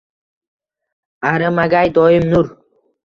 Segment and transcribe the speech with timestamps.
[1.33, 2.47] Arimagay doim nur.